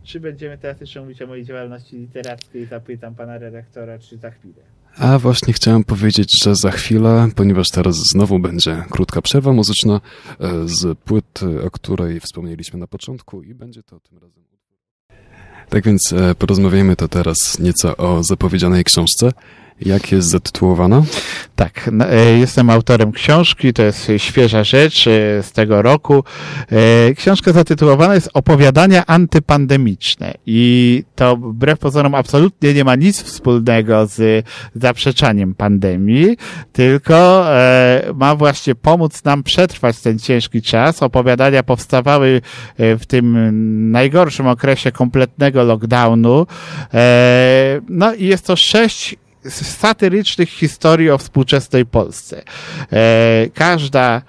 [0.02, 2.66] czy będziemy teraz jeszcze mówić o mojej działalności literackiej?
[2.66, 4.62] Zapytam pana redaktora, czy za chwilę.
[4.98, 10.00] A właśnie chciałem powiedzieć, że za chwilę, ponieważ teraz znowu będzie krótka przerwa muzyczna
[10.40, 14.46] e, z płyty, o której wspomnieliśmy na początku i będzie to tym razem.
[15.68, 19.32] Tak więc e, porozmawiajmy to teraz nieco o zapowiedzianej książce.
[19.80, 21.02] Jak jest zatytułowana?
[21.56, 26.24] Tak, e, jestem autorem książki, to jest świeża rzecz e, z tego roku.
[26.72, 34.06] E, książka zatytułowana jest Opowiadania antypandemiczne i to wbrew pozorom absolutnie nie ma nic wspólnego
[34.06, 36.36] z zaprzeczaniem pandemii,
[36.72, 37.46] tylko
[38.14, 41.02] ma właśnie pomóc nam przetrwać ten ciężki czas.
[41.02, 42.40] Opowiadania powstawały
[42.78, 43.36] w tym
[43.90, 46.46] najgorszym okresie kompletnego lockdownu.
[47.88, 49.16] No i jest to sześć
[49.50, 52.42] satyrycznych historii o współczesnej Polsce.
[52.92, 54.22] E, każda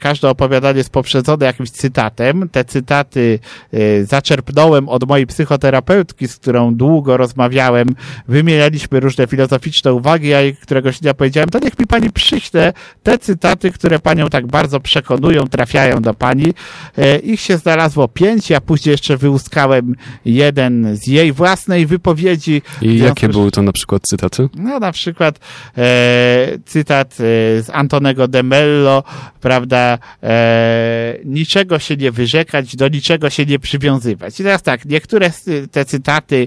[0.00, 2.48] każde opowiadanie jest poprzedzone jakimś cytatem.
[2.48, 3.38] Te cytaty
[3.74, 7.88] y, zaczerpnąłem od mojej psychoterapeutki, z którą długo rozmawiałem.
[8.28, 10.28] Wymienialiśmy różne filozoficzne uwagi.
[10.28, 14.46] Ja jej któregoś dnia powiedziałem, to niech mi pani przyśle te cytaty, które panią tak
[14.46, 16.54] bardzo przekonują, trafiają do pani.
[16.98, 18.50] E, ich się znalazło pięć.
[18.50, 19.94] Ja później jeszcze wyłuskałem
[20.24, 22.62] jeden z jej własnej wypowiedzi.
[22.82, 24.48] I jakie były to na przykład cytaty?
[24.54, 25.38] No na przykład
[25.78, 27.16] e, cytat e,
[27.62, 28.99] z Antonego de Mello,
[29.40, 34.40] prawda, e, niczego się nie wyrzekać, do niczego się nie przywiązywać.
[34.40, 35.30] I teraz tak, niektóre
[35.70, 36.46] te cytaty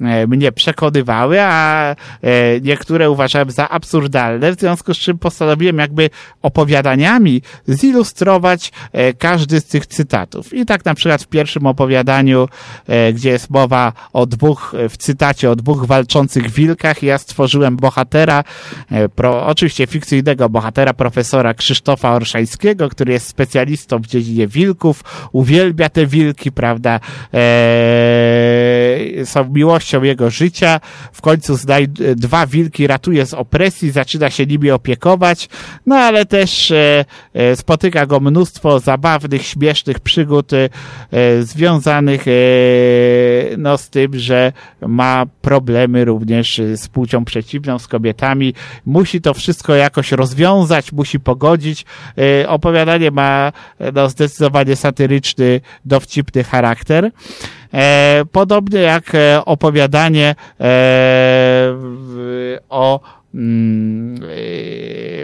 [0.00, 1.96] e, mnie przekonywały, a e,
[2.60, 6.10] niektóre uważałem za absurdalne, w związku z czym postanowiłem jakby
[6.42, 10.54] opowiadaniami zilustrować e, każdy z tych cytatów.
[10.54, 12.48] I tak na przykład w pierwszym opowiadaniu,
[13.14, 18.44] gdzie jest mowa o dwóch, w cytacie o dwóch walczących wilkach, ja stworzyłem bohatera,
[19.14, 25.88] pro, oczywiście fikcyjnego bohatera, profesora Krzysztofa Krzysztofa Orszańskiego, który jest specjalistą w dziedzinie wilków, uwielbia
[25.88, 27.00] te wilki, prawda,
[27.32, 30.80] eee, są miłością jego życia,
[31.12, 35.48] w końcu znajd dwa wilki ratuje z opresji, zaczyna się nimi opiekować,
[35.86, 40.68] no ale też e, e, spotyka go mnóstwo zabawnych, śmiesznych przygód e,
[41.42, 42.32] związanych e,
[43.58, 48.54] no, z tym, że ma problemy również z płcią przeciwną, z kobietami.
[48.86, 51.81] Musi to wszystko jakoś rozwiązać, musi pogodzić,
[52.18, 53.52] Y, opowiadanie ma
[53.94, 57.10] no, zdecydowanie satyryczny, dowcipny charakter.
[57.74, 60.64] E, podobnie jak e, opowiadanie e,
[62.68, 63.00] o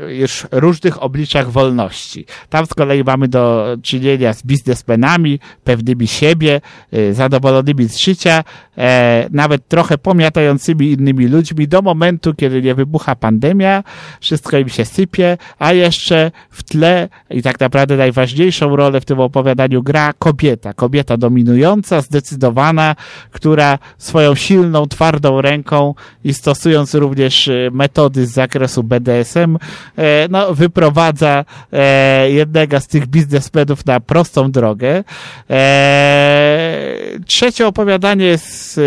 [0.08, 2.26] już różnych obliczach wolności.
[2.48, 6.60] Tam z kolei mamy do czynienia z biznesmenami, pewnymi siebie,
[6.94, 8.44] y, zadowolonymi z życia,
[8.78, 13.84] e, nawet trochę pomiatającymi innymi ludźmi do momentu, kiedy nie wybucha pandemia,
[14.20, 19.20] wszystko im się sypie, a jeszcze w tle i tak naprawdę najważniejszą rolę w tym
[19.20, 20.72] opowiadaniu gra kobieta.
[20.72, 22.96] Kobieta dominująca, zdecydowana,
[23.30, 25.94] która swoją silną, twardą ręką
[26.24, 29.58] i stosując również metody metody z zakresu BDSM
[29.96, 35.04] e, no, wyprowadza e, jednego z tych biznesmenów na prostą drogę.
[35.50, 36.88] E,
[37.26, 38.80] trzecie opowiadanie jest,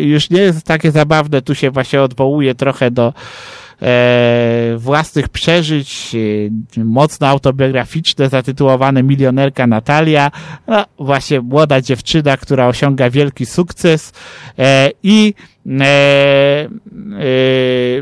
[0.00, 3.12] już nie jest takie zabawne, tu się właśnie odwołuje trochę do
[3.82, 6.16] e, własnych przeżyć,
[6.76, 10.30] e, mocno autobiograficzne, zatytułowane Milionerka Natalia.
[10.66, 14.12] No, właśnie młoda dziewczyna, która osiąga wielki sukces
[14.58, 15.34] e, i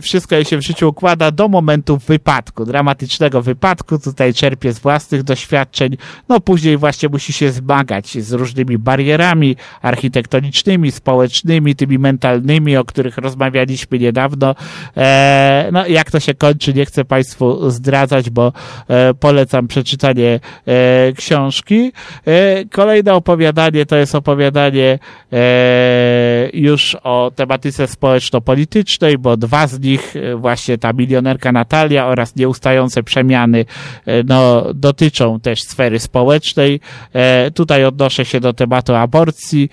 [0.03, 3.99] wszystko jej się w życiu układa do momentu wypadku, dramatycznego wypadku.
[3.99, 5.97] Tutaj czerpie z własnych doświadczeń.
[6.29, 13.19] No później właśnie musi się zmagać z różnymi barierami architektonicznymi, społecznymi, tymi mentalnymi, o których
[13.19, 14.55] rozmawialiśmy niedawno.
[14.97, 18.53] E, no jak to się kończy, nie chcę Państwu zdradzać, bo
[18.89, 21.93] e, polecam przeczytanie e, książki.
[22.27, 24.99] E, kolejne opowiadanie to jest opowiadanie
[25.33, 32.37] e, już o tematyce społeczno-politycznej, bo dwa z nich, e, właśnie ta milionerka Natalia oraz
[32.37, 33.64] nieustające przemiany,
[34.07, 36.81] e, no, dotyczą też sfery społecznej.
[37.12, 39.71] E, tutaj odnoszę się do tematu aborcji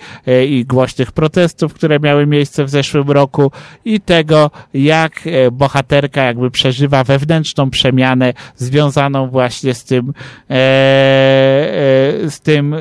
[0.48, 3.50] i głośnych protestów, które miały miejsce w zeszłym roku
[3.84, 5.20] i tego, jak
[5.52, 10.12] bohaterka jakby przeżywa wewnętrzną przemianę związaną właśnie z tym,
[12.28, 12.76] z tym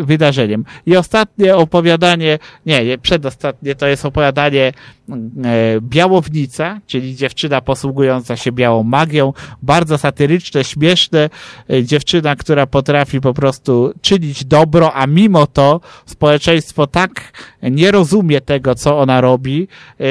[0.00, 0.64] wydarzeniem.
[0.86, 8.52] I ostatnie opowiadanie, nie, nie, przedostatnie, to jest opowiadanie e, Białownica, czyli dziewczyna posługująca się
[8.52, 11.30] białą magią, bardzo satyryczne, śmieszne,
[11.70, 18.40] e, dziewczyna, która potrafi po prostu czynić dobro, a mimo to społeczeństwo tak nie rozumie
[18.40, 19.68] tego, co ona robi,
[20.00, 20.04] e,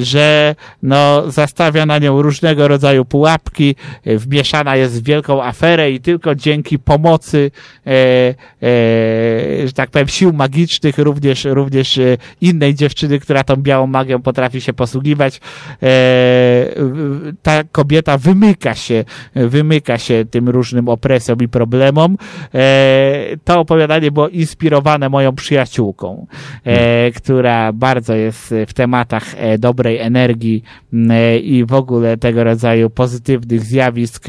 [0.00, 3.74] że no, zastawia na nią różnego rodzaju pułapki,
[4.06, 7.50] wmieszana jest w wielką aferę i tylko dzięki pomocy,
[9.66, 12.00] że tak powiem, sił magicznych, również, również
[12.40, 15.40] innej dziewczyny, która tą białą magią potrafi się posługiwać,
[15.82, 15.88] e,
[17.42, 22.16] ta kobieta wymyka się, wymyka się tym różnym opresjom i problemom.
[22.54, 26.26] E, to opowiadanie było inspirowane moją przyjaciółką,
[26.64, 29.24] e, która bardzo jest w tematach
[29.58, 30.62] dobrej energii
[31.42, 34.26] i w ogóle tego rodzaju pozytywnych zjawisk.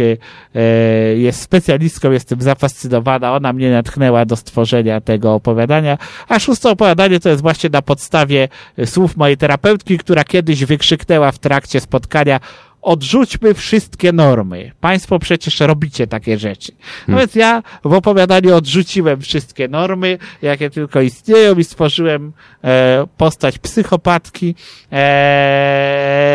[1.16, 3.34] Jest specjalistką, jestem zafascynowana.
[3.34, 5.98] Ona mnie natchnęła do stworzenia tego opowiadania.
[6.28, 8.48] A szóste opowiadanie to jest właśnie na podstawie
[8.88, 12.40] słów mojej terapeutki, która kiedyś wykrzyknęła w trakcie spotkania
[12.82, 14.72] odrzućmy wszystkie normy.
[14.82, 16.72] Państwo przecież robicie takie rzeczy.
[17.08, 22.32] No więc ja w opowiadaniu odrzuciłem wszystkie normy, jakie tylko istnieją i stworzyłem
[22.64, 24.56] e, postać psychopatki,
[24.92, 26.27] e,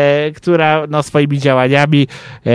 [0.43, 2.07] która no, swoimi działaniami
[2.45, 2.49] e,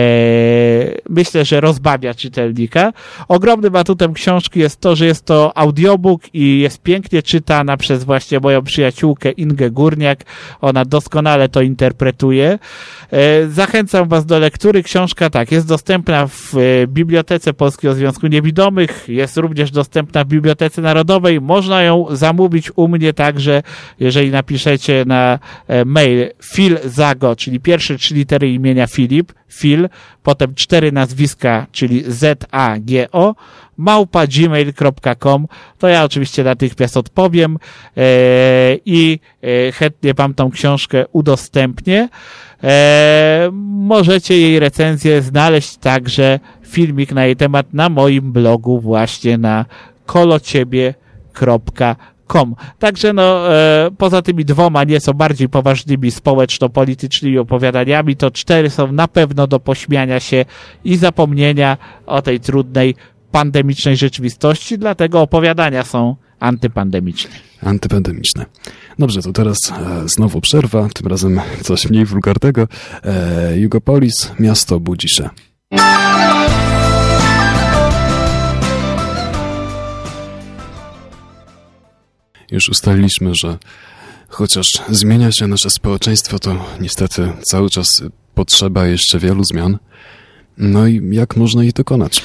[1.08, 2.92] myślę, że rozbawia czytelnika.
[3.28, 8.40] Ogromnym atutem książki jest to, że jest to audiobook i jest pięknie czytana przez właśnie
[8.40, 10.24] moją przyjaciółkę Ingę Górniak.
[10.60, 12.58] Ona doskonale to interpretuje.
[13.10, 14.82] E, Zachęcam Was do lektury.
[14.82, 20.82] Książka tak, jest dostępna w e, Bibliotece Polskiego Związku Niewidomych, jest również dostępna w Bibliotece
[20.82, 21.40] Narodowej.
[21.40, 23.62] Można ją zamówić u mnie także,
[24.00, 29.88] jeżeli napiszecie na e, mail Phil Zago, czyli pierwsze trzy litery imienia Filip, Phil,
[30.22, 33.34] potem cztery nazwiska, czyli Z-A-G-O,
[33.76, 35.46] małpa gmail.com,
[35.78, 37.58] to ja oczywiście natychmiast odpowiem
[37.96, 38.00] e,
[38.84, 42.08] i e, chętnie Wam tą książkę udostępnię.
[42.64, 49.64] E, możecie jej recenzję znaleźć także filmik na jej temat na moim blogu właśnie na
[50.06, 51.94] kolociebie.com.
[52.78, 59.08] Także no, e, poza tymi dwoma nieco bardziej poważnymi społeczno-politycznymi opowiadaniami, to cztery są na
[59.08, 60.44] pewno do pośmiania się
[60.84, 62.94] i zapomnienia o tej trudnej
[63.30, 67.30] pandemicznej rzeczywistości, dlatego opowiadania są antypandemiczne.
[67.62, 68.46] Antypandemiczne.
[68.98, 72.68] Dobrze, to teraz e, znowu przerwa, tym razem coś mniej wulgarnego.
[73.04, 75.30] E, Jugopolis, miasto Budzisze.
[82.50, 83.58] Już ustaliliśmy, że
[84.28, 88.02] chociaż zmienia się nasze społeczeństwo, to niestety cały czas
[88.34, 89.78] potrzeba jeszcze wielu zmian.
[90.58, 92.22] No i jak można ich dokonać?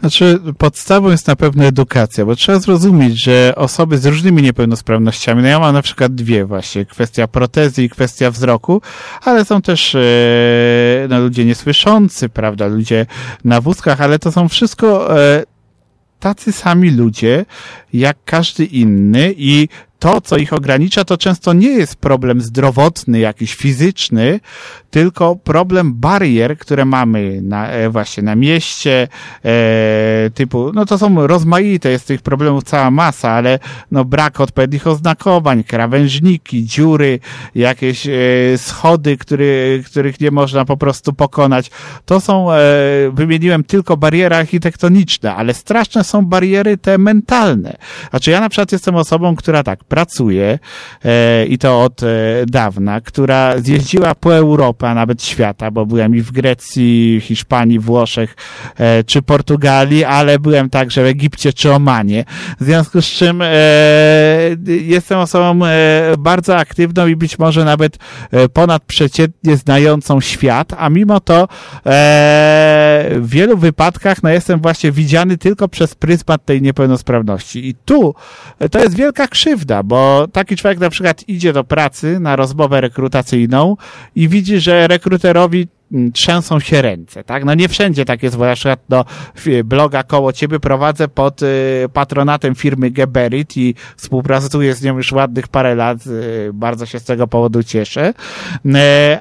[0.00, 5.48] Znaczy, podstawą jest na pewno edukacja, bo trzeba zrozumieć, że osoby z różnymi niepełnosprawnościami, no
[5.48, 8.82] ja mam na przykład dwie właśnie, kwestia protezy i kwestia wzroku,
[9.22, 9.98] ale są też e,
[11.08, 13.06] no, ludzie niesłyszący, prawda, ludzie
[13.44, 15.51] na wózkach, ale to są wszystko e,
[16.22, 17.44] tacy sami ludzie,
[17.92, 19.68] jak każdy inny i
[20.02, 24.40] to, co ich ogranicza, to często nie jest problem zdrowotny, jakiś fizyczny,
[24.90, 29.08] tylko problem barier, które mamy na, e, właśnie na mieście,
[29.44, 33.58] e, typu, no to są rozmaite, jest tych problemów cała masa, ale
[33.90, 37.18] no brak odpowiednich oznakowań, krawężniki, dziury,
[37.54, 38.10] jakieś e,
[38.56, 41.70] schody, który, których nie można po prostu pokonać.
[42.04, 42.60] To są, e,
[43.12, 47.76] wymieniłem tylko bariery architektoniczne, ale straszne są bariery te mentalne.
[48.10, 50.58] Znaczy ja na przykład jestem osobą, która tak pracuje
[51.04, 52.06] e, i to od e,
[52.46, 58.36] dawna, która zjeździła po Europę, a nawet świata, bo byłem i w Grecji, Hiszpanii, Włoszech
[58.78, 62.24] e, czy Portugalii, ale byłem także w Egipcie czy Omanie.
[62.60, 63.42] W związku z czym
[64.66, 65.60] jestem osobą
[66.18, 67.98] bardzo aktywną i być może nawet
[68.52, 71.48] ponadprzeciętnie znającą świat, a mimo to
[71.84, 77.68] w wielu wypadkach no, jestem właśnie widziany tylko przez pryzmat tej niepełnosprawności.
[77.68, 78.14] I tu
[78.70, 83.76] to jest wielka krzywda, bo taki człowiek na przykład idzie do pracy na rozmowę rekrutacyjną
[84.14, 85.68] i widzi, że rekruterowi
[86.14, 87.44] trzęsą się ręce, tak?
[87.44, 89.04] No nie wszędzie tak jest, bo na przykład no,
[89.64, 91.46] bloga koło ciebie prowadzę pod y,
[91.92, 97.04] patronatem firmy Geberit i współpracuję z nią już ładnych parę lat, y, bardzo się z
[97.04, 98.14] tego powodu cieszę,
[98.66, 98.70] y,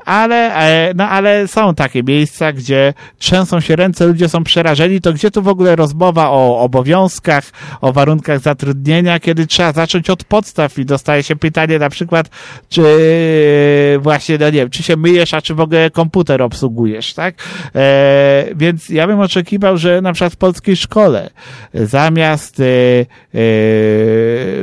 [0.05, 5.13] ale, e, no, ale są takie miejsca, gdzie trzęsą się ręce, ludzie są przerażeni, to
[5.13, 7.43] gdzie tu w ogóle rozmowa o obowiązkach,
[7.81, 12.29] o warunkach zatrudnienia, kiedy trzeba zacząć od podstaw i dostaje się pytanie na przykład,
[12.69, 12.81] czy
[13.99, 17.35] właśnie, no nie wiem, czy się myjesz, a czy w ogóle komputer obsługujesz, obsługujesz, tak?
[17.75, 21.29] E, więc ja bym oczekiwał, że na przykład w polskiej szkole
[21.73, 23.05] zamiast e, e,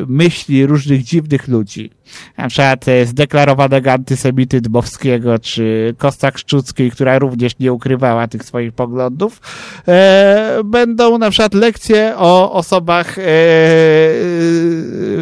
[0.07, 1.91] myśli różnych dziwnych ludzi,
[2.37, 8.73] na przykład e, zdeklarowanego antysemity Dmowskiego, czy Kostak Szczuckiej, która również nie ukrywała tych swoich
[8.73, 9.41] poglądów,
[9.89, 13.23] e, będą na przykład lekcje o osobach e,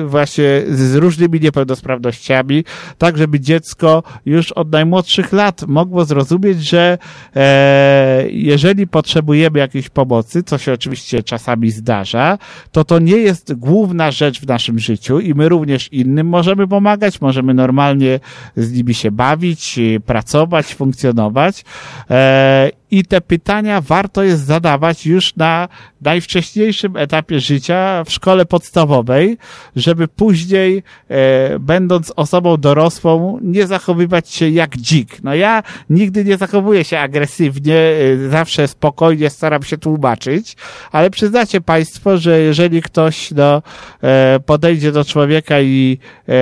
[0.06, 2.64] właśnie z różnymi niepełnosprawnościami,
[2.98, 6.98] tak żeby dziecko już od najmłodszych lat mogło zrozumieć, że
[7.36, 12.38] e, jeżeli potrzebujemy jakiejś pomocy, co się oczywiście czasami zdarza,
[12.72, 17.20] to to nie jest główna rzecz w naszym życiu i my również innym możemy pomagać,
[17.20, 18.20] możemy normalnie
[18.56, 21.64] z nimi się bawić, pracować, funkcjonować.
[22.10, 25.68] E, i te pytania warto jest zadawać już na
[26.00, 29.38] najwcześniejszym etapie życia w szkole podstawowej,
[29.76, 35.22] żeby później, e, będąc osobą dorosłą, nie zachowywać się jak dzik.
[35.22, 40.56] No ja nigdy nie zachowuję się agresywnie, e, zawsze spokojnie staram się tłumaczyć,
[40.92, 43.62] ale przyznacie Państwo, że jeżeli ktoś no,
[44.02, 46.36] e, podejdzie do człowieka i e, e,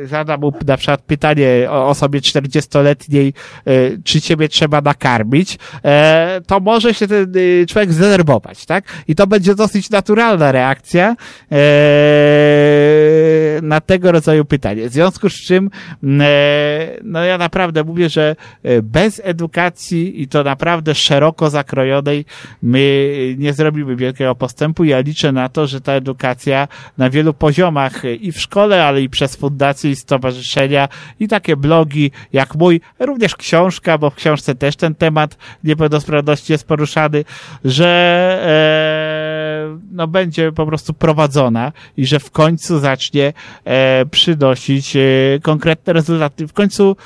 [0.00, 3.32] e zada mu na przykład pytanie o osobie 40-letniej,
[3.66, 3.72] e,
[4.04, 8.84] czy ciebie trzeba nakarmić, e, to może się ten y, człowiek zdenerwować, tak?
[9.08, 11.16] I to będzie dosyć naturalna reakcja
[11.52, 11.56] e,
[13.62, 14.88] na tego rodzaju pytanie.
[14.88, 15.70] W związku z czym,
[17.02, 18.36] no ja naprawdę mówię, że
[18.82, 22.24] bez edukacji i to naprawdę szeroko zakrojonej
[22.62, 24.84] my nie zrobimy wielkiego postępu.
[24.84, 29.08] Ja liczę na to, że ta edukacja na wielu poziomach i w szkole, ale i
[29.08, 30.88] przez fundacje i stowarzyszenia
[31.20, 36.66] i takie blogi jak mój, również książka, bo w książce też ten temat niepełnosprawności jest
[36.66, 37.24] poruszany,
[37.64, 37.88] że
[38.42, 39.13] e,
[39.92, 43.32] no, będzie po prostu prowadzona i że w końcu zacznie
[43.64, 45.00] e, przynosić e,
[45.42, 46.46] konkretne rezultaty.
[46.46, 46.96] W końcu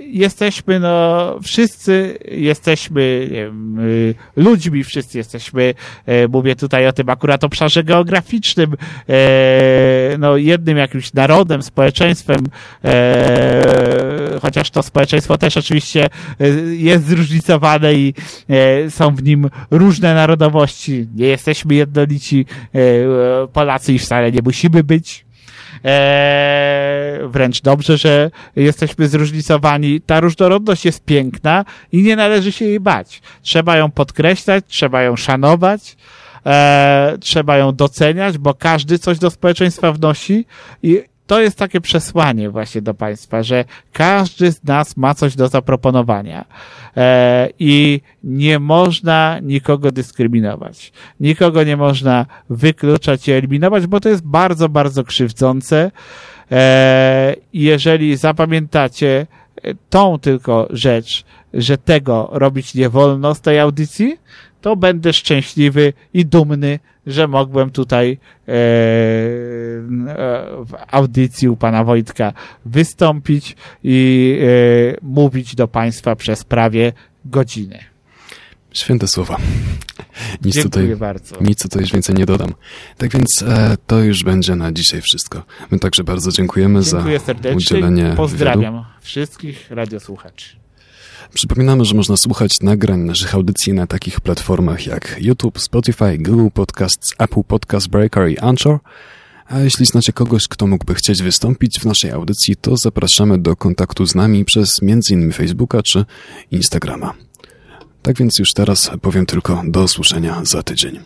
[0.00, 5.74] jesteśmy, no, wszyscy jesteśmy wiem, y, ludźmi, wszyscy jesteśmy,
[6.06, 8.74] e, mówię tutaj o tym akurat obszarze geograficznym,
[9.08, 12.38] e, no, jednym jakimś narodem, społeczeństwem,
[14.42, 16.06] chociaż to społeczeństwo też oczywiście
[16.70, 18.14] jest zróżnicowane i
[18.88, 21.08] są w nim różne narodowości.
[21.14, 22.46] Nie jesteśmy jednolici
[23.52, 25.27] Polacy i wcale nie musimy być.
[25.84, 30.00] E, wręcz dobrze, że jesteśmy zróżnicowani.
[30.00, 33.22] Ta różnorodność jest piękna i nie należy się jej bać.
[33.42, 35.96] Trzeba ją podkreślać, trzeba ją szanować.
[36.46, 40.46] E, trzeba ją doceniać, bo każdy coś do społeczeństwa wnosi
[40.82, 45.48] i to jest takie przesłanie właśnie do Państwa, że każdy z nas ma coś do
[45.48, 46.44] zaproponowania
[46.96, 50.92] e, i nie można nikogo dyskryminować.
[51.20, 55.90] Nikogo nie można wykluczać i eliminować, bo to jest bardzo, bardzo krzywdzące.
[56.52, 59.26] E, jeżeli zapamiętacie
[59.90, 61.24] tą tylko rzecz,
[61.54, 64.18] że tego robić nie wolno z tej audycji,
[64.60, 68.16] to będę szczęśliwy i dumny, że mogłem tutaj e,
[70.64, 72.32] w audycji u pana Wojtka
[72.64, 76.92] wystąpić i e, mówić do państwa przez prawie
[77.24, 77.78] godzinę.
[78.72, 79.36] Święte słowa.
[80.44, 81.36] Nic Dziękuję tutaj, bardzo.
[81.40, 82.54] nic tutaj już więcej nie dodam.
[82.98, 85.42] Tak więc e, to już będzie na dzisiaj wszystko.
[85.70, 87.56] My także bardzo dziękujemy Dziękuję za serdecznie.
[87.56, 88.84] udzielenie Pozdrawiam wywiadu.
[89.00, 90.56] wszystkich radiosłuchaczy.
[91.34, 97.14] Przypominamy, że można słuchać nagrań naszych audycji na takich platformach jak YouTube, Spotify, Google Podcasts,
[97.18, 98.78] Apple Podcast Breaker i Anchor.
[99.46, 104.06] A jeśli znacie kogoś, kto mógłby chcieć wystąpić w naszej audycji, to zapraszamy do kontaktu
[104.06, 105.32] z nami przez m.in.
[105.32, 106.04] Facebooka czy
[106.50, 107.14] Instagrama.
[108.02, 111.00] Tak więc już teraz powiem tylko do usłyszenia za tydzień.